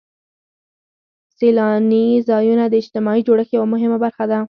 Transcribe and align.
سیلاني 1.37 2.07
ځایونه 2.29 2.63
د 2.69 2.73
اجتماعي 2.81 3.21
جوړښت 3.27 3.51
یوه 3.55 3.67
مهمه 3.73 3.97
برخه 4.05 4.23
ده. 4.31 4.39